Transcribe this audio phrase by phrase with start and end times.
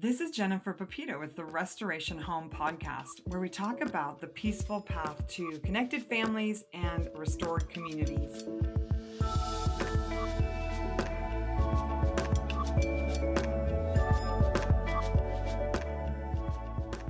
[0.00, 4.80] This is Jennifer Pepito with the Restoration Home Podcast, where we talk about the peaceful
[4.80, 8.44] path to connected families and restored communities.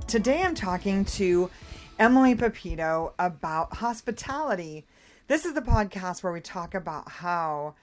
[0.07, 1.51] Today I'm talking to
[1.99, 4.87] Emelie Pepito about hospitality.
[5.27, 7.75] This is the podcast where we talk about how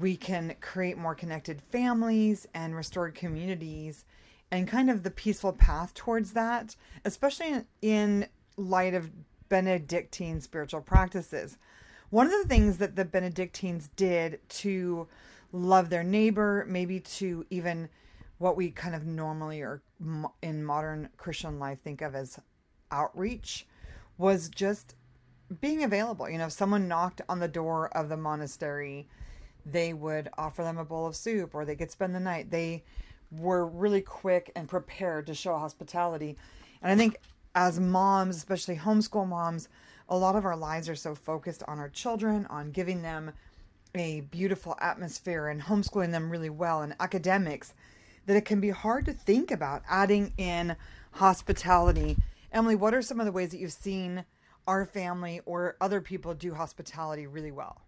[0.00, 4.06] we can create more connected families and restored communities
[4.50, 9.10] and kind of the peaceful path towards that, especially in light of
[9.48, 11.58] Benedictine spiritual practices.
[12.10, 15.06] One of the things that the Benedictines did to
[15.52, 17.88] love their neighbor, maybe to even
[18.38, 19.82] what we kind of normally or
[20.42, 22.38] in modern Christian life think of as
[22.90, 23.66] outreach,
[24.16, 24.94] was just
[25.60, 26.28] being available.
[26.28, 29.08] You know, if someone knocked on the door of the monastery,
[29.64, 32.50] they would offer them a bowl of soup or they could spend the night.
[32.50, 32.84] They
[33.30, 36.36] were really quick and prepared to show hospitality.
[36.82, 37.16] And I think
[37.54, 39.68] as moms, especially homeschool moms,
[40.08, 43.32] a lot of our lives are so focused on our children, on giving them
[43.94, 47.74] a beautiful atmosphere and homeschooling them really well and academics
[48.26, 50.76] that it can be hard to think about adding in
[51.12, 52.16] hospitality.
[52.52, 54.24] Emelie, what are some of the ways that you've seen
[54.66, 57.80] our family or other people do hospitality really well?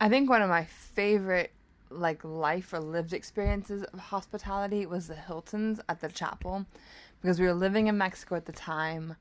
[0.00, 1.52] I think one of my favorite
[1.90, 6.66] like life or lived experiences of hospitality was the Hiltons at the chapel.
[7.20, 9.16] Because we were living in Mexico at the time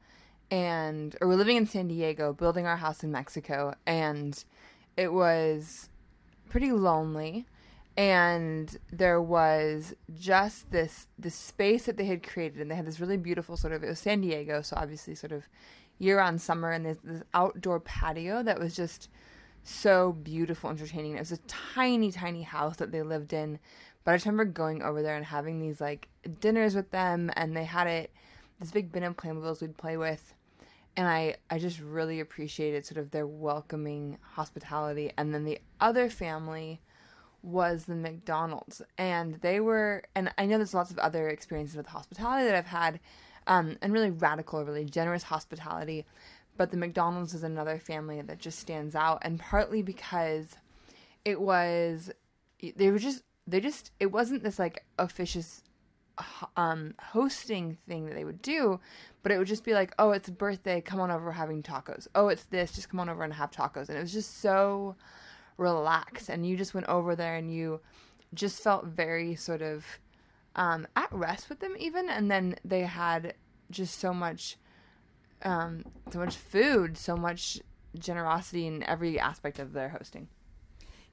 [0.51, 4.43] and or we are living in San Diego building our house in Mexico and
[4.97, 5.89] it was
[6.49, 7.45] pretty lonely.
[7.97, 12.99] And there was just this this space that they had created and they had this
[12.99, 15.47] really beautiful sort of it was San Diego so obviously sort of
[15.97, 19.09] year on summer and this, this outdoor patio that was just
[19.65, 21.15] so beautiful, entertaining.
[21.15, 23.59] It was a tiny, tiny house that they lived in.
[24.03, 26.07] But I just remember going over there and having these like
[26.39, 28.11] dinners with them, and they had it
[28.59, 30.33] this big bin of Playmobiles we'd play with,
[30.95, 35.11] and I I just really appreciated sort of their welcoming hospitality.
[35.17, 36.79] And then the other family
[37.41, 41.87] was the McDonald's, and they were, and I know there's lots of other experiences with
[41.87, 42.99] hospitality that I've had,
[43.47, 46.05] um, and really radical, really generous hospitality
[46.57, 50.55] but the McDonald's is another family that just stands out, and partly because
[51.25, 52.11] it was
[52.75, 55.63] they were just they just it wasn't this like officious
[56.55, 58.79] um hosting thing that they would do
[59.21, 61.61] but it would just be like oh it's a birthday come on over we're having
[61.61, 62.07] tacos.
[62.15, 63.89] Oh it's this just come on over and have tacos.
[63.89, 64.95] And it was just so
[65.57, 67.81] relaxed and you just went over there and you
[68.33, 69.85] just felt very sort of
[70.55, 73.33] um at rest with them even and then they had
[73.71, 74.57] just so much
[75.45, 77.61] um, so much food, so much
[77.97, 80.27] generosity in every aspect of their hosting.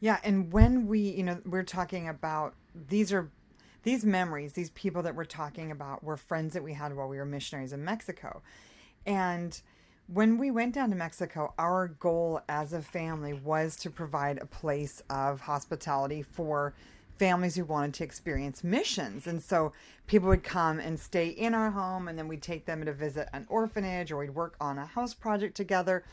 [0.00, 3.31] Yeah, and when we, you know, we're talking about these are
[3.84, 7.19] these memories, these people that we're talking about were friends that we had while we
[7.19, 8.42] were missionaries in Mexico.
[9.06, 9.60] And
[10.06, 14.47] when we went down to Mexico, our goal as a family was to provide a
[14.47, 16.75] place of hospitality for
[17.19, 19.27] families who wanted to experience missions.
[19.27, 19.73] And so
[20.06, 23.28] people would come and stay in our home, and then we'd take them to visit
[23.33, 26.05] an orphanage or we'd work on a house project together.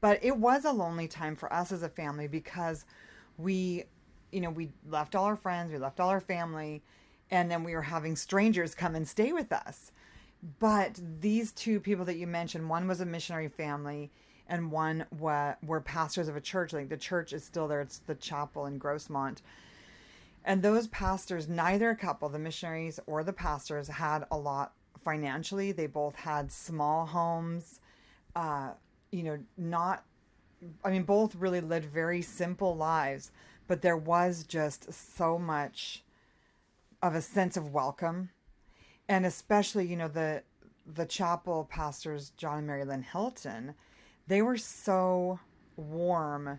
[0.00, 2.84] But it was a lonely time for us as a family because
[3.38, 3.84] we,
[4.30, 6.82] you know, we left all our friends, we left all our family,
[7.30, 9.92] and then we were having strangers come and stay with us.
[10.58, 14.10] But these two people that you mentioned, one was a missionary family
[14.48, 16.72] and one were, pastors of a church.
[16.72, 19.38] Like the church is still there, it's the chapel in Grossmont
[20.44, 24.72] and those pastors, neither couple, the missionaries or the pastors, had a lot
[25.04, 25.72] financially.
[25.72, 27.80] They both had small homes,
[28.34, 28.72] uh,
[29.10, 30.04] you know, not,
[30.84, 33.30] I mean, both really lived very simple lives,
[33.68, 36.02] but there was just so much
[37.02, 38.30] of a sense of welcome.
[39.08, 40.42] And especially, you know, the,
[40.86, 43.74] the chapel pastors, John and Mary Lynn Hilton,
[44.26, 45.38] they were so
[45.76, 46.58] warm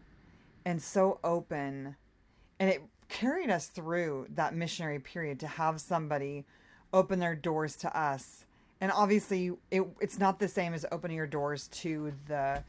[0.66, 1.96] and so open.
[2.60, 6.46] And it carried us through that missionary period to have somebody
[6.92, 8.46] open their doors to us.
[8.82, 12.64] And obviously, it, it's not the same as opening your doors to the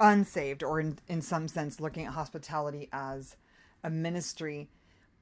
[0.00, 3.36] unsaved, or in, in some sense, looking at hospitality as
[3.84, 4.68] a ministry.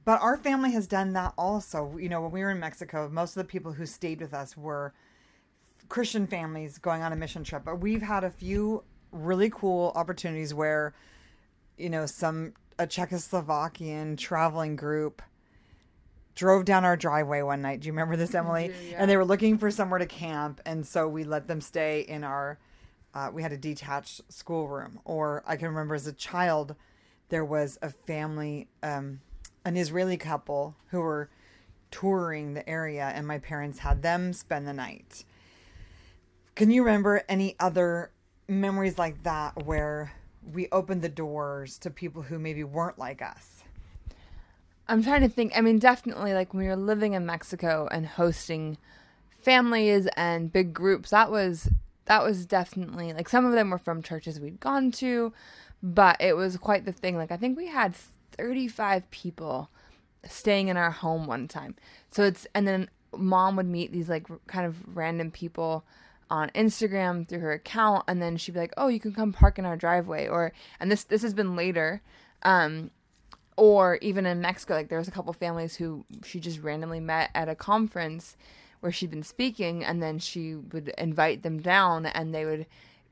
[0.05, 1.97] But our family has done that also.
[1.97, 4.57] You know, when we were in Mexico, most of the people who stayed with us
[4.57, 4.93] were
[5.87, 7.63] Christian families going on a mission trip.
[7.65, 10.93] But we've had a few really cool opportunities where,
[11.77, 15.21] you know, some a Czechoslovakian traveling group
[16.33, 17.81] drove down our driveway one night.
[17.81, 18.71] Do you remember this, Emelie?
[18.89, 18.95] yeah.
[18.97, 22.23] And they were looking for somewhere to camp, and so we let them stay in
[22.23, 22.57] our.
[23.13, 26.75] Uh, we had a detached schoolroom, or I can remember as a child,
[27.29, 29.21] there was a family, um,
[29.65, 31.29] an Israeli couple who were
[31.91, 35.25] touring the area and my parents had them spend the night.
[36.55, 38.11] Can you remember any other
[38.47, 40.11] memories like that where
[40.53, 43.63] we opened the doors to people who maybe weren't like us?
[44.87, 45.53] I'm trying to think.
[45.55, 48.77] I mean, definitely, like when we were living in Mexico and hosting
[49.39, 51.69] families and big groups, that was
[52.05, 55.31] that was definitely like some of them were from churches we'd gone to,
[55.83, 57.15] but it was quite the thing.
[57.15, 57.93] Like I think we had
[58.31, 59.69] 35 people
[60.27, 61.75] staying in our home one time.
[62.09, 65.83] So it's and then mom would meet these like kind of random people
[66.29, 69.57] on Instagram through her account and then she'd be like, "Oh, you can come park
[69.59, 72.01] in our driveway." Or and this this has been later
[72.43, 72.91] um
[73.57, 77.29] or even in Mexico like there was a couple families who she just randomly met
[77.35, 78.37] at a conference
[78.79, 82.65] where she'd been speaking and then she would invite them down and they would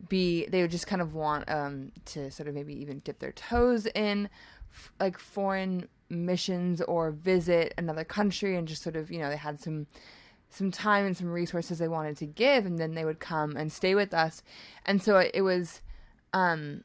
[0.07, 3.31] be they would just kind of want um to sort of maybe even dip their
[3.31, 4.29] toes in
[4.71, 9.35] f- like foreign missions or visit another country and just sort of you know they
[9.37, 9.87] had some
[10.49, 13.71] some time and some resources they wanted to give and then they would come and
[13.71, 14.43] stay with us.
[14.85, 15.81] And so it, was
[16.33, 16.83] um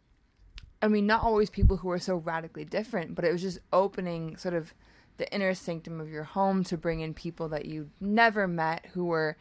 [0.80, 4.36] i mean not always people who were so radically different but it was just opening
[4.36, 4.72] sort of
[5.16, 9.04] the inner sanctum of your home to bring in people that you never met who
[9.04, 9.36] were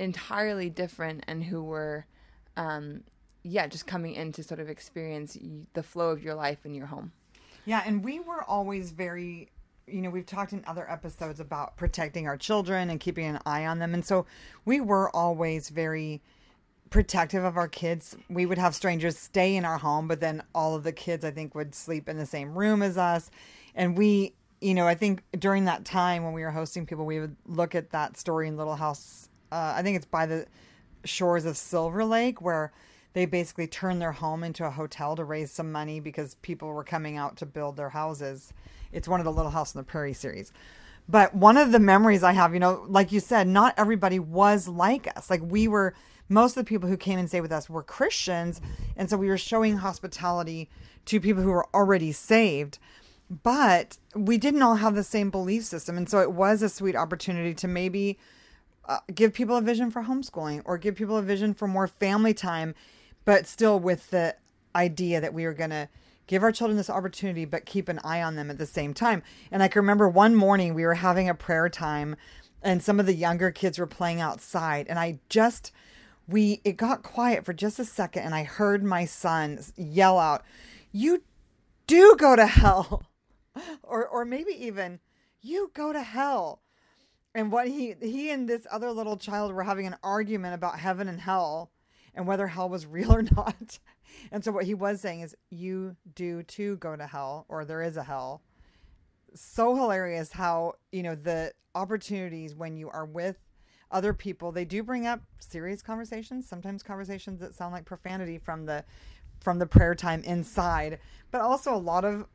[0.00, 2.04] entirely different and who were
[2.56, 3.04] um
[3.42, 5.36] yeah just coming in to sort of experience
[5.74, 7.12] the flow of your life in your home.
[7.64, 9.50] Yeah, and we were always very
[9.90, 13.66] you know, we've talked in other episodes about protecting our children and keeping an eye
[13.66, 13.94] on them.
[13.94, 14.26] And so
[14.64, 16.22] we were always very
[16.90, 18.16] protective of our kids.
[18.28, 21.30] We would have strangers stay in our home, but then all of the kids, I
[21.30, 23.30] think, would sleep in the same room as us.
[23.74, 27.20] And we, you know, I think during that time when we were hosting people, we
[27.20, 29.28] would look at that story in Little House.
[29.52, 30.46] Uh, I think it's by the
[31.04, 32.72] shores of Silver Lake, where
[33.12, 36.84] they basically turned their home into a hotel to raise some money because people were
[36.84, 38.52] coming out to build their houses.
[38.92, 40.52] It's one of the Little House on the Prairie series.
[41.08, 44.68] But one of the memories I have, you know, like you said, not everybody was
[44.68, 45.30] like us.
[45.30, 45.94] Like we were,
[46.28, 48.60] most of the people who came and stayed with us were Christians.
[48.96, 50.68] And so we were showing hospitality
[51.06, 52.78] to people who were already saved.
[53.42, 55.96] But we didn't all have the same belief system.
[55.96, 58.18] And so it was a sweet opportunity to maybe
[58.86, 62.34] uh, give people a vision for homeschooling or give people a vision for more family
[62.34, 62.74] time
[63.28, 64.34] but still with the
[64.74, 65.86] idea that we were going to
[66.28, 69.24] give our children this opportunity, but keep an eye on them at the same time.
[69.50, 72.14] And I can remember one morning we were having a prayer time
[72.62, 74.86] and some of the younger kids were playing outside.
[74.88, 75.72] And I just,
[76.28, 80.44] we, it got quiet for just a second and I heard my son yell out,
[80.92, 81.22] You
[81.86, 83.02] do go to hell.
[83.82, 85.00] or, or maybe even,
[85.40, 86.62] You go to hell.
[87.34, 91.08] And what he, he and this other little child were having an argument about heaven
[91.08, 91.70] and hell
[92.14, 93.78] and whether hell was real or not.
[94.32, 97.82] And so what he was saying is, you do too go to hell, or there
[97.82, 98.42] is a hell.
[99.34, 103.36] So hilarious how, you know, the opportunities when you are with
[103.90, 108.66] other people, they do bring up serious conversations, sometimes conversations that sound like profanity from
[108.66, 108.84] the
[109.40, 110.98] from the prayer time inside,
[111.30, 112.26] but also a lot of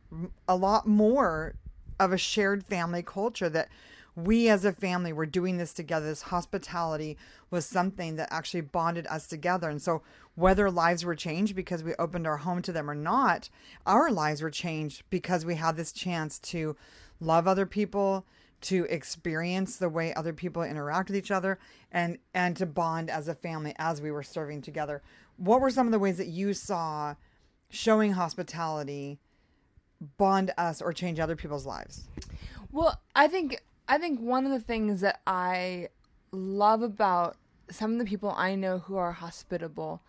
[0.48, 1.56] a lot more
[2.00, 3.70] of a shared family culture that
[4.16, 6.06] we as a family were doing this together.
[6.06, 7.18] This hospitality
[7.50, 9.70] was something that actually bonded us together.
[9.70, 10.04] And so,
[10.36, 13.50] whether lives were changed because we opened our home to them or not,
[13.86, 16.76] our lives were changed because we had this chance to
[17.20, 18.26] love other people,
[18.62, 21.60] to experience the way other people interact with each other,
[21.92, 25.02] and and to bond as a family as we were serving together.
[25.38, 27.16] What were some of the ways that you saw
[27.70, 29.20] showing hospitality
[30.18, 32.08] bond us or change other people's lives?
[32.72, 35.90] Well, I think I think one of the things that I
[36.32, 37.38] love about
[37.70, 40.02] some of the people I know who are hospitable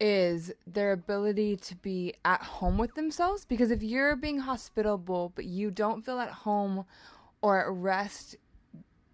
[0.00, 3.44] is their ability to be at home with themselves.
[3.44, 6.84] Because if you're being hospitable, but you don't feel at home
[7.40, 8.36] or at rest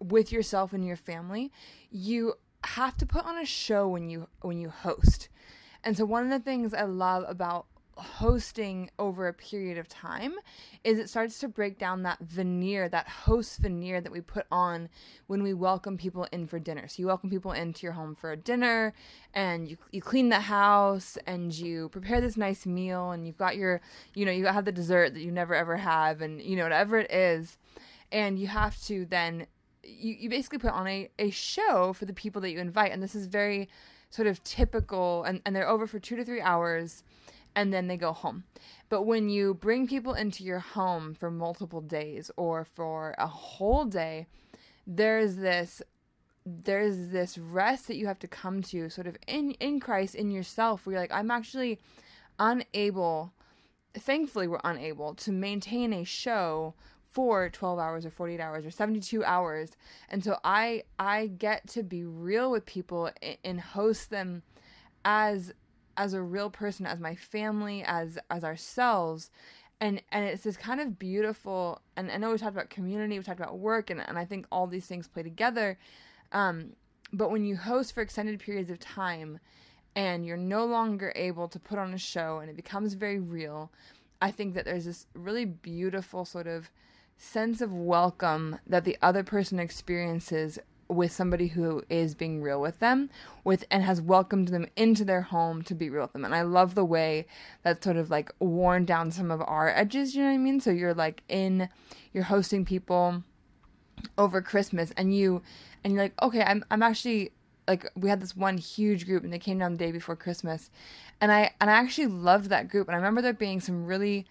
[0.01, 1.53] with yourself and your family,
[1.91, 5.29] you have to put on a show when you when you host.
[5.85, 7.67] And so one of the things I love about
[7.99, 10.35] hosting over a period of time
[10.85, 14.89] is it starts to break down that veneer, that host veneer that we put on
[15.27, 16.89] when we welcome people in for dinner.
[16.89, 18.93] So you welcome people into your home for a dinner
[19.35, 23.57] and you you clean the house and you prepare this nice meal and you've got
[23.57, 23.81] your
[24.15, 26.99] you know, you have the dessert that you never ever have and you know whatever
[26.99, 27.59] it is.
[28.11, 29.47] And you have to then
[29.83, 32.93] you, you basically put on a, a show for the people that you invite.
[32.93, 33.69] And this is very
[34.11, 37.03] sort of typical and, and they're over for two to three hours
[37.59, 38.45] and then they go home.
[38.89, 43.85] But when you bring people into your home for multiple days or for a whole
[43.85, 44.29] day,
[44.87, 45.83] there's this
[46.47, 50.31] there's this rest that you have to come to sort of in in Christ in
[50.31, 51.81] yourself where you're like I'm actually
[52.39, 53.33] unable
[53.93, 56.75] thankfully we're unable to maintain a show
[57.11, 59.71] for 12 hours or 48 hours or 72 hours
[60.09, 63.11] and so i i get to be real with people
[63.43, 64.43] and host them
[65.05, 65.53] as
[65.99, 69.31] as a real person as my family as as ourselves.
[69.81, 73.25] And and it's this kind of beautiful and i know we talked about community we
[73.25, 75.79] talked about work and, and i think all these things play together.
[76.33, 76.73] Um,
[77.13, 79.39] but when you host for extended periods of time
[79.95, 83.71] and you're no longer able to put on a show and it becomes very real
[84.21, 86.71] i think that there's this really beautiful sort of
[87.17, 92.79] sense of welcome that the other person experiences with somebody who is being real with
[92.81, 93.11] them
[93.45, 96.25] with and has welcomed them into their home to be real with them.
[96.25, 97.27] And i love the way
[97.63, 100.61] that sort of like worn down some of our edges you know what i mean?
[100.61, 101.69] So you're like in
[102.13, 103.23] you're hosting people
[104.17, 105.43] over christmas and you
[105.83, 107.33] and you're like okay i'm, I'm actually
[107.69, 110.71] like we had this one huge group and they came down the day before christmas.
[111.21, 112.89] And i and i actually loved that group.
[112.89, 114.27] And i remember there being some really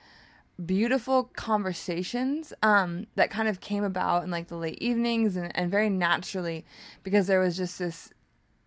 [0.65, 5.69] beautiful conversations um, that kind of came about in like the late evenings and, and
[5.69, 6.65] very naturally
[7.03, 8.11] because there was just this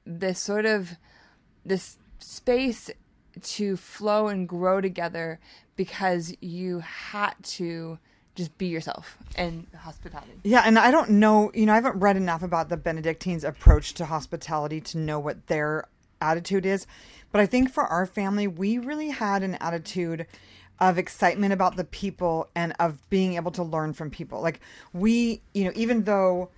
[0.07, 0.97] this sort of
[1.65, 2.91] this space
[3.43, 5.41] to flow and grow together
[5.77, 7.99] because you had to
[8.35, 10.33] just be yourself in hospitality.
[10.45, 13.95] Yeah, and I don't know, you know, I haven't read enough about the Benedictines' approach
[13.95, 15.89] to hospitality to know what their
[16.21, 16.87] attitude is.
[17.33, 20.27] But I think for our family, we really had an attitude
[20.81, 24.41] of excitement about the people and of being able to learn from people.
[24.41, 24.61] Like
[24.93, 26.51] we, you know, even though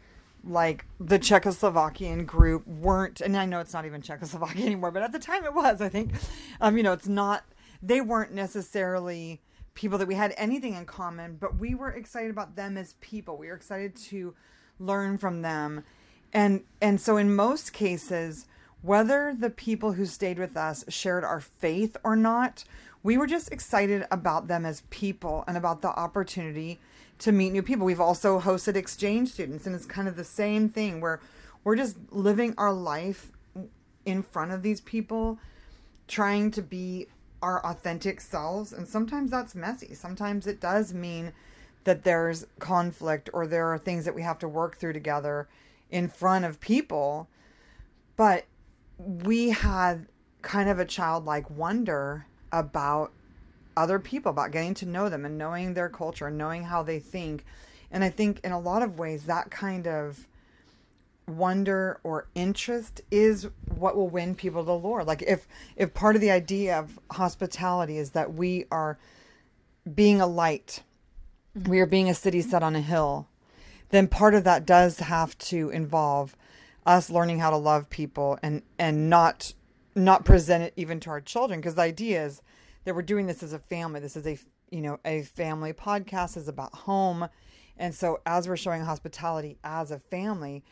[0.44, 5.12] like the Czechoslovakian group weren't, and I know it's not even Czechoslovakia anymore, but at
[5.12, 6.12] the time it was, I think,
[6.60, 7.44] um, you know, it's not,
[7.82, 9.40] they weren't necessarily
[9.74, 13.36] people that we had anything in common, but we were excited about them as people.
[13.36, 14.34] We were excited to
[14.78, 15.84] learn from them.
[16.32, 18.46] And, and so in most cases,
[18.82, 22.64] whether the people who stayed with us shared our faith or not,
[23.02, 26.80] we were just excited about them as people and about the opportunity
[27.18, 27.84] to meet new people.
[27.86, 31.20] We've also hosted exchange students, and it's kind of the same thing where
[31.64, 33.32] we're just living our life
[34.04, 35.38] in front of these people,
[36.08, 37.06] trying to be
[37.42, 38.72] our authentic selves.
[38.72, 39.94] And sometimes that's messy.
[39.94, 41.32] Sometimes it does mean
[41.84, 45.48] that there's conflict or there are things that we have to work through together
[45.90, 47.28] in front of people.
[48.16, 48.44] But
[48.98, 50.06] we had
[50.42, 53.12] kind of a childlike wonder about
[53.76, 56.98] other people, about getting to know them and knowing their culture and knowing how they
[56.98, 57.44] think.
[57.90, 60.26] And I think in a lot of ways, that kind of
[61.26, 65.06] wonder or interest is what will win people to the Lord.
[65.06, 68.98] Like if if part of the idea of hospitality is that we are
[69.92, 70.82] being a light,
[71.56, 71.70] mm-hmm.
[71.70, 73.28] we are being a city set on a hill,
[73.90, 76.36] then part of that does have to involve
[76.84, 79.52] us learning how to love people and and not
[79.94, 82.42] not present it even to our children because the idea is
[82.84, 84.00] that we're doing this as a family.
[84.00, 84.38] This is a
[84.70, 87.28] you know a family podcast is about home,
[87.76, 90.64] and so as we're showing hospitality as a family,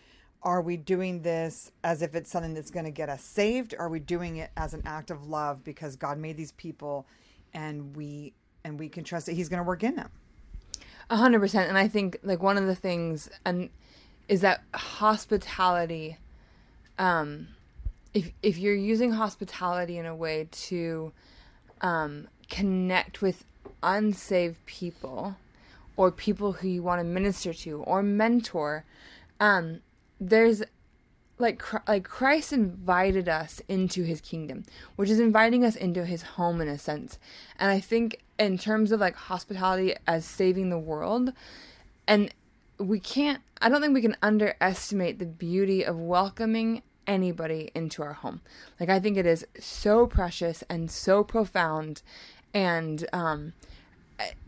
[0.43, 3.75] are we doing this as if it's something that's going to get us saved?
[3.79, 7.07] Are we doing it as an act of love because God made these people,
[7.53, 8.33] and we
[8.65, 10.11] and we can trust that He's going to work in them?
[11.11, 11.69] A hundred percent.
[11.69, 13.71] And I think like one of the things and
[14.29, 16.17] is that hospitality.
[16.99, 17.49] Um,
[18.14, 21.12] if if you're using hospitality in a way to
[21.81, 23.45] um, connect with
[23.83, 25.37] unsaved people
[25.97, 28.85] or people who you want to minister to or mentor,
[29.38, 29.81] um,
[30.21, 30.62] there's
[31.38, 34.64] like like Christ invited us into his kingdom,
[34.97, 37.19] which is inviting us into his home in a sense.
[37.59, 41.33] And I think in terms of like hospitality as saving the world
[42.07, 42.33] and
[42.79, 48.14] we can't I don't think we can underestimate the beauty of welcoming anybody into our
[48.14, 48.40] home.
[48.78, 52.02] Like I think it is so precious and so profound
[52.52, 53.52] and um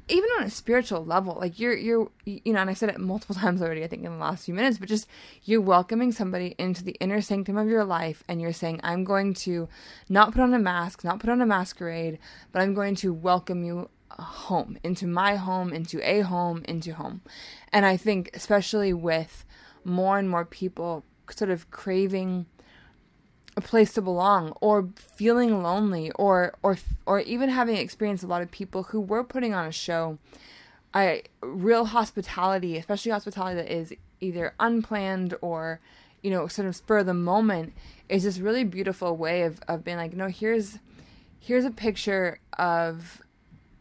[0.08, 3.34] even on a spiritual level like you're you're you know and i said it multiple
[3.42, 5.06] times already i think in the last few minutes but just
[5.44, 9.32] you're welcoming somebody into the inner sanctum of your life and you're saying i'm going
[9.32, 9.68] to
[10.08, 12.18] not put on a mask not put on a masquerade
[12.50, 17.22] but i'm going to welcome you home into my home into a home into home
[17.72, 19.44] and i think especially with
[19.84, 22.46] more and more people sort of craving
[23.56, 28.42] a place to belong or feeling lonely or or or even having experienced a lot
[28.42, 30.18] of people who were putting on a show
[30.94, 35.80] I real hospitality especially hospitality that is either unplanned or
[36.22, 37.74] you know sort of spur of the moment
[38.08, 40.78] is this really beautiful way of of being like no here's
[41.38, 43.20] here's a picture of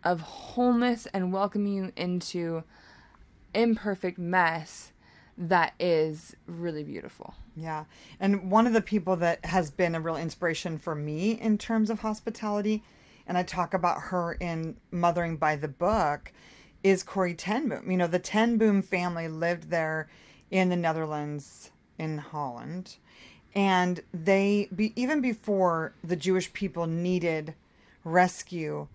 [0.03, 2.63] of wholeness and welcoming you into
[3.53, 4.91] imperfect mess
[5.41, 7.33] that is really beautiful.
[7.55, 7.85] Yeah.
[8.19, 11.89] And one of the people that has been a real inspiration for me in terms
[11.89, 12.83] of hospitality,
[13.25, 16.31] and I talk about her in Mothering by the Book,
[16.83, 17.89] is Corrie ten Boom.
[17.89, 20.09] You know, the ten Boom family lived there
[20.51, 22.97] in the Netherlands, in Holland,
[23.55, 27.55] and they be, even before the Jewish people needed
[28.03, 28.87] rescue,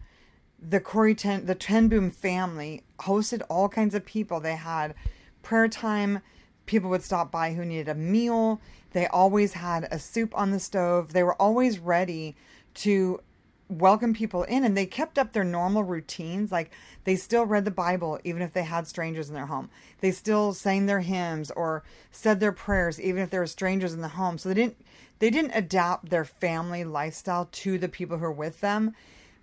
[0.60, 4.38] the Corrie ten the ten Boom family hosted all kinds of people.
[4.38, 4.94] They had
[5.42, 6.20] prayer time.
[6.66, 8.60] People would stop by who needed a meal.
[8.92, 11.12] They always had a soup on the stove.
[11.12, 12.36] They were always ready
[12.74, 13.20] to
[13.68, 16.70] welcome people in and they kept up their normal routines like
[17.02, 19.68] they still read the bible even if they had strangers in their home
[20.00, 21.82] they still sang their hymns or
[22.12, 24.76] said their prayers even if there were strangers in the home so they didn't
[25.18, 28.94] they didn't adapt their family lifestyle to the people who were with them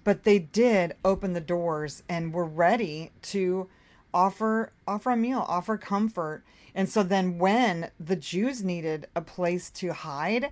[0.06, 3.68] but they did open the doors and were ready to
[4.14, 6.44] offer offer a meal offer comfort
[6.76, 10.52] and so then when the jews needed a place to hide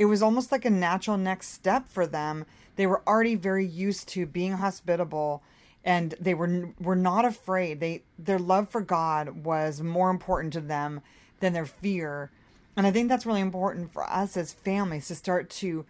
[0.00, 2.46] it was almost like a natural next step for them.
[2.76, 5.42] They were already very used to being hospitable
[5.84, 7.80] and they were were not afraid.
[7.80, 11.02] They their love for god was more important to them
[11.40, 12.30] than their fear.
[12.76, 15.84] And i think that's really important for us as families to start to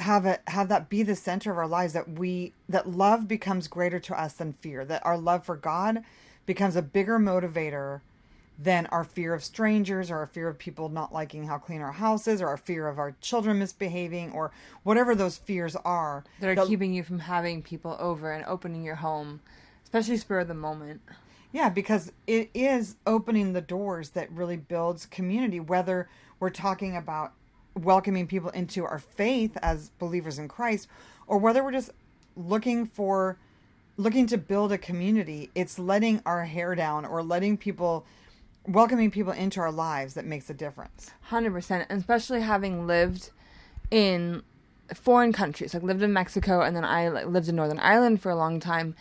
[0.00, 3.68] have it have that be the center of our lives that we that love becomes
[3.68, 6.02] greater to us than fear that our love for god
[6.46, 8.00] becomes a bigger motivator
[8.62, 11.92] than our fear of strangers or our fear of people not liking how clean our
[11.92, 14.50] house is or our fear of our children misbehaving or
[14.82, 16.24] whatever those fears are.
[16.40, 19.40] That are keeping you from having people over and opening your home
[19.84, 21.00] especially spur of the moment.
[21.52, 27.32] Yeah because it is opening the doors that really builds community whether we're talking about
[27.74, 30.88] welcoming people into our faith as believers in christ
[31.26, 31.90] or whether we're just
[32.36, 33.38] looking for
[33.96, 35.50] looking to build a community.
[35.54, 38.06] It's letting our hair down or letting people
[38.66, 41.10] welcoming people into our lives that makes a difference.
[41.30, 41.86] 100%.
[41.88, 43.30] And especially having lived
[43.90, 44.42] in
[44.94, 48.36] foreign countries, like lived in Mexico and then I lived in Northern Ireland for a
[48.36, 48.94] long time.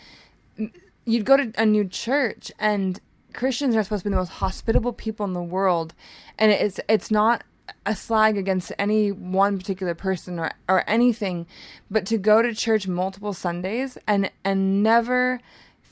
[1.05, 2.99] You'd go to a new church and
[3.33, 5.93] Christians are supposed to be the most hospitable people in the world.
[6.37, 7.43] And it's it's not
[7.85, 11.45] a slag against any one particular person or, or anything,
[11.89, 15.39] but to go to church multiple Sundays and and never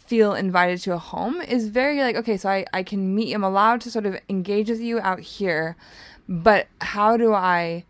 [0.07, 3.43] feel invited to a home is very like okay so I, I can meet i'm
[3.43, 5.75] allowed to sort of engage with you out here
[6.27, 7.83] but how do i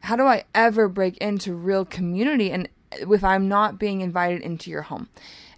[0.00, 4.70] how do i ever break into real community and if i'm not being invited into
[4.70, 5.08] your home?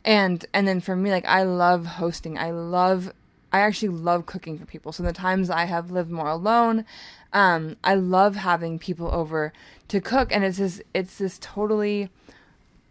[0.04, 2.38] And and then for me like i love hosting.
[2.38, 3.12] I love
[3.52, 4.92] i actually love cooking for people.
[4.92, 6.84] So the times i have lived more alone
[7.32, 9.52] um i love having people over
[9.88, 10.32] to cook.
[10.32, 12.08] And it's this it's this totally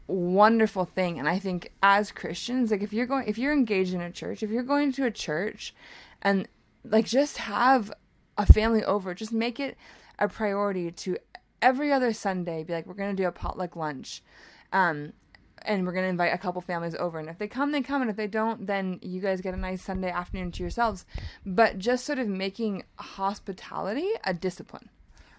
[0.07, 1.19] wonderful thing.
[1.19, 4.43] And i think as christians like if you're going if you're engaged in a church
[4.43, 5.73] if you're going to a church
[6.21, 6.47] and
[6.83, 7.91] like just have
[8.37, 9.77] a family over just make it
[10.19, 11.17] a priority to
[11.61, 14.21] every other sunday be like we're going to do a potluck lunch
[14.71, 15.13] um
[15.67, 17.19] and we're going to invite a couple families over.
[17.19, 18.01] And if they come they come.
[18.01, 21.05] And if they don't then you guys get a nice sunday afternoon to yourselves.
[21.45, 24.89] But just sort of making hospitality a discipline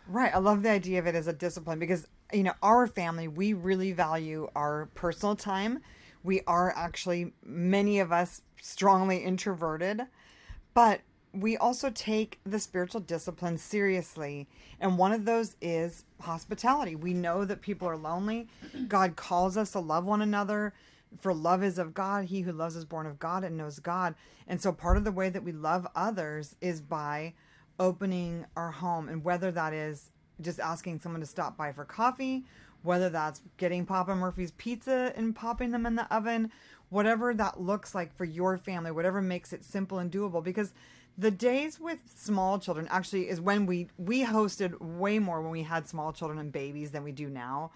[0.08, 0.34] Right.
[0.34, 3.52] I love the idea of it as a discipline because, you know, our family, we
[3.52, 5.80] really value our personal time.
[6.22, 10.02] We are actually, many of us, strongly introverted,
[10.74, 11.00] but
[11.32, 14.48] we also take the spiritual discipline seriously.
[14.80, 16.96] And one of those is hospitality.
[16.96, 18.48] We know that people are lonely.
[18.88, 20.72] God calls us to love one another.
[21.20, 22.26] For love is of God.
[22.26, 24.14] He who loves is born of God and knows God.
[24.48, 27.34] And so part of the way that we love others is by
[27.78, 30.10] opening our home and whether that is
[30.40, 32.44] just asking someone to stop by for coffee,
[32.82, 36.50] whether that's getting Papa Murphy's pizza and popping them in the oven,
[36.88, 40.72] whatever that looks like for your family, whatever makes it simple and doable because
[41.18, 45.62] the days with small children actually is when we we hosted way more when we
[45.62, 47.70] had small children and babies than we do now.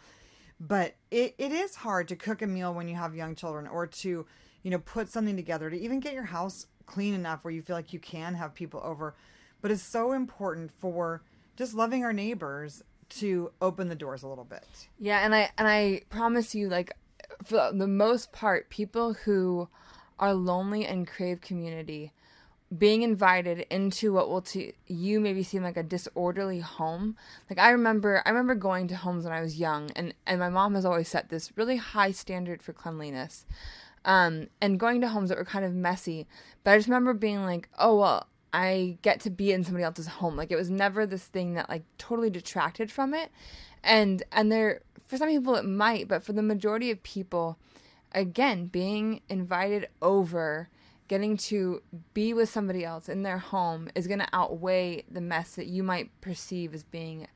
[0.60, 3.86] But it, it is hard to cook a meal when you have young children or
[3.86, 4.26] to,
[4.62, 7.76] you know, put something together to even get your house clean enough where you feel
[7.76, 9.14] like you can have people over
[9.60, 11.22] but it's so important for
[11.56, 14.64] just loving our neighbors to open the doors a little bit.
[14.98, 16.92] Yeah, and I and I promise you like
[17.44, 19.68] for the most part people who
[20.18, 22.12] are lonely and crave community
[22.76, 27.16] being invited into what will to you maybe seem like a disorderly home
[27.48, 30.48] like i remember i remember going to homes when i was young and and my
[30.48, 33.44] mom has always set this really high standard for cleanliness
[34.04, 36.28] um and going to homes that were kind of messy
[36.62, 40.06] but i just remember being like oh well I get to be in somebody else's
[40.06, 40.36] home.
[40.36, 43.30] Like it was never this thing that like totally detracted from it.
[43.82, 47.58] And and there for some people it might, but for the majority of people,
[48.12, 50.68] again, being invited over,
[51.08, 51.82] getting to
[52.14, 55.82] be with somebody else in their home is going to outweigh the mess that you
[55.82, 57.26] might perceive as being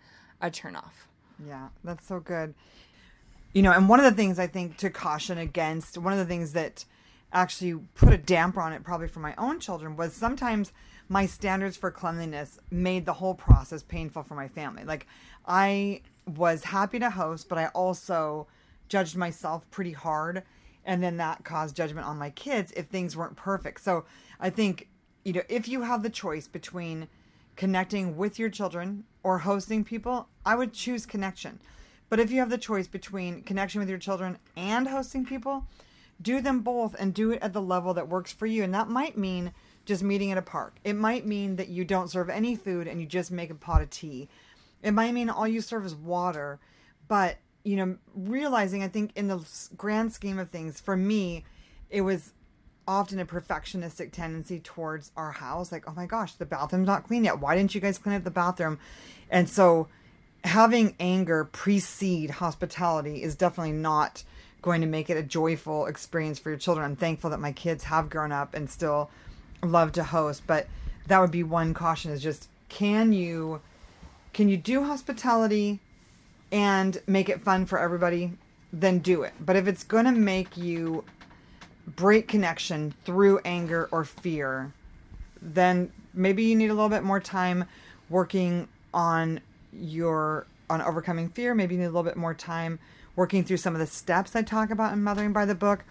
[0.41, 1.09] a turnoff.
[1.45, 2.55] Yeah, that's so good.
[3.53, 6.25] You know, and one of the things I think to caution against, one of the
[6.25, 6.85] things that
[7.33, 10.73] actually put a damper on it probably for my own children was sometimes
[11.09, 14.85] my standards for cleanliness made the whole process painful for my family.
[14.85, 15.07] Like
[15.47, 18.47] I was happy to host, but I also
[18.89, 20.43] judged myself pretty hard
[20.85, 23.81] and then that caused judgment on my kids if things weren't perfect.
[23.81, 24.05] So
[24.41, 24.89] I think
[25.25, 27.09] you know, if you have the choice between
[27.57, 31.61] connecting with your children or hosting people, I would choose connection.
[32.11, 35.67] But if you have the choice between connection with your children and hosting people,
[36.21, 38.63] do them both and do it at the level that works for you.
[38.63, 39.53] And that might mean
[39.85, 40.77] just meeting at a park.
[40.85, 43.83] It might mean that you don't serve any food and you just make a pot
[43.83, 44.29] of tea.
[44.83, 46.59] It might mean all you serve is water.
[47.09, 49.45] But, you know, realizing, I think, in the
[49.77, 51.45] grand scheme of things, for me,
[51.91, 52.33] it was
[52.87, 55.73] often a perfectionistic tendency towards our house.
[55.73, 57.41] Like, oh my gosh, the bathroom's not clean yet.
[57.41, 58.79] Why didn't you guys clean up the bathroom?
[59.31, 59.89] And so
[60.45, 64.23] having anger precede hospitality is definitely not
[64.61, 66.85] going to make it a joyful experience for your children.
[66.85, 69.11] I'm thankful that my kids have grown up and still
[69.65, 70.67] love to host, but
[71.07, 73.61] that would be one caution is just can you
[74.33, 75.81] can you do hospitality
[76.51, 78.33] and make it fun for everybody?
[78.73, 79.33] Then do it.
[79.41, 81.05] But if it's going to make you
[81.87, 84.73] break connection through anger or fear,
[85.41, 87.65] then maybe you need a little bit more time
[88.09, 89.41] working on
[89.73, 91.55] your on overcoming fear.
[91.55, 92.79] Maybe you need a little bit more time
[93.17, 95.85] working through some of the steps I talk about in Mothering by the Book.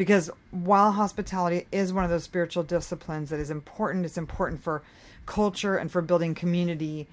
[0.00, 4.80] Because while hospitality is one of those spiritual disciplines that is important, it's important for
[5.26, 7.06] culture and for building community.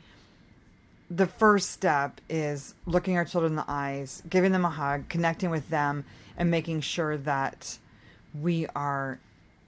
[1.11, 5.49] The first step is looking our children in the eyes, giving them a hug, connecting
[5.49, 6.05] with them,
[6.37, 7.77] and making sure that
[8.33, 9.19] we are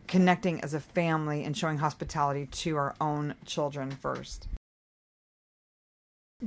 [0.08, 4.48] connecting as a family and showing hospitality to our own children first.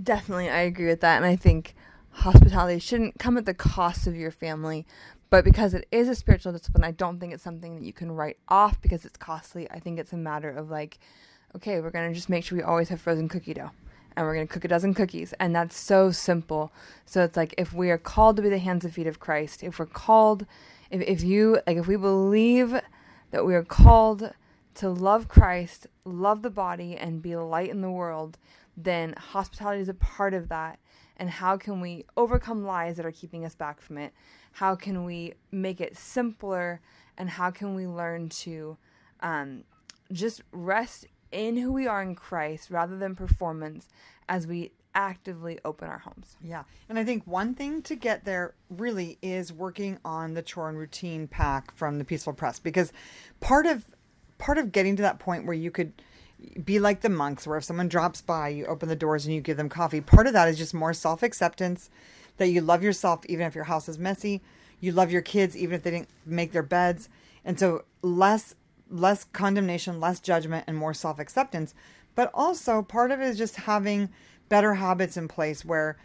[0.03, 1.17] Definitely, I agree with that.
[1.17, 1.75] And I think
[2.13, 4.87] hospitality shouldn't come at the cost of your family.
[5.33, 8.13] But because it is a spiritual discipline, I don't think it's something that you can
[8.13, 9.67] write off because it's costly.
[9.71, 10.99] I think it's a matter of like,
[11.57, 13.71] okay, we're going to just make sure we always have frozen cookie dough
[14.15, 15.33] and we're going to cook a dozen cookies.
[15.41, 16.71] And that's so simple.
[17.07, 19.63] So it's like if we are called to be the hands and feet of Christ,
[19.63, 20.45] if we're called,
[20.91, 22.79] if, if you, like, if we believe
[23.31, 24.35] that we are called
[24.75, 28.37] to love Christ, love the body, and be light in the world,
[28.77, 30.79] then hospitality is a part of that
[31.23, 34.13] and how can we overcome lies that are keeping us back from it?
[34.51, 36.81] How can we make it simpler?
[37.17, 38.77] And how can we learn to
[39.21, 39.63] um,
[40.11, 43.87] just rest in who we are in Christ rather than performance
[44.29, 46.37] as we actively open our homes?
[46.43, 46.65] Yeah.
[46.89, 50.77] And I think one thing to get there really is working on the chore and
[50.77, 52.93] routine pack from the Peaceful Press because
[53.39, 53.85] part of
[54.39, 55.93] part of getting to that point where you could
[56.65, 59.41] be like the monks where if someone drops by you open the doors and you
[59.41, 60.01] give them coffee.
[60.01, 61.91] Part of that is just more self-acceptance
[62.37, 64.43] that you love yourself even if your house is messy.
[64.81, 67.09] You love your kids even if they didn't make their beds.
[67.45, 68.55] And so less
[68.91, 71.75] less condemnation less judgment and more self-acceptance.
[72.15, 74.11] But also part of it is just having
[74.49, 75.97] better habits in place where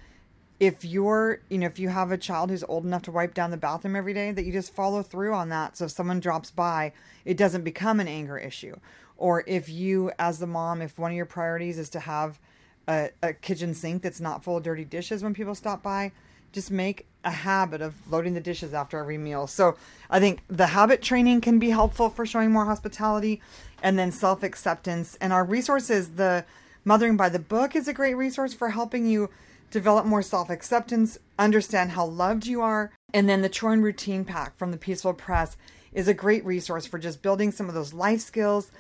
[0.60, 3.52] if you're you know if you have a child who's old enough to wipe down
[3.52, 5.78] the bathroom every day that you just follow through on that.
[5.78, 6.94] So if someone drops by
[7.26, 8.76] it doesn't become an anger issue
[9.18, 12.40] or if you as the mom if one of your priorities is to have
[12.88, 16.12] a, a kitchen sink that's not full of dirty dishes when people stop by
[16.52, 19.48] just make a habit of loading the dishes after every meal.
[19.48, 19.76] So
[20.10, 23.42] i think the habit training can be helpful for showing more hospitality
[23.84, 25.18] and then self-acceptance.
[25.20, 26.46] And our resources the
[26.86, 29.30] mothering by the book is a great resource for helping you
[29.72, 32.92] develop more self-acceptance understand how loved you are.
[33.14, 35.58] And then the chore and routine pack from the peaceful press
[35.94, 38.72] is a great resource for just building some of those life skills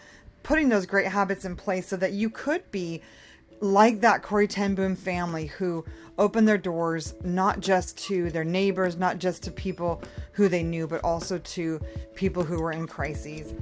[0.47, 3.01] putting those great habits in place so that you could be
[3.59, 5.83] like that Corrie ten Boom family who
[6.17, 10.87] opened their doors not just to their neighbors, not just to people who they knew,
[10.87, 11.81] but also to
[12.15, 13.53] people who were in crises.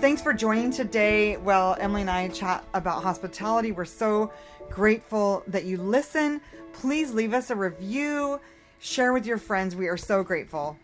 [0.00, 1.36] Thanks for joining today.
[1.38, 3.72] Well, Emelie and I chat about hospitality.
[3.72, 4.30] We're so
[4.68, 6.40] grateful that you listen.
[6.74, 8.38] Please leave us a review,
[8.78, 9.74] share with your friends.
[9.74, 10.76] We are so grateful.